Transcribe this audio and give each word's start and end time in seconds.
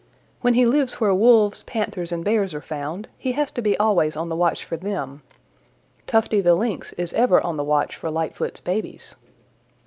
When 0.39 0.55
he 0.55 0.65
lives 0.65 0.93
where 0.93 1.13
Wolves, 1.13 1.61
Panthers 1.61 2.11
and 2.11 2.25
Bears 2.25 2.55
are 2.55 2.59
found, 2.61 3.07
he 3.19 3.33
has 3.33 3.51
to 3.51 3.61
be 3.61 3.77
always 3.77 4.17
on 4.17 4.29
the 4.29 4.35
watch 4.35 4.65
for 4.65 4.75
them. 4.75 5.21
Tufty 6.07 6.41
the 6.41 6.55
Lynx 6.55 6.91
is 6.93 7.13
ever 7.13 7.39
on 7.45 7.55
the 7.55 7.63
watch 7.63 7.95
for 7.95 8.09
Lightfoot's 8.09 8.61
babies. 8.61 9.13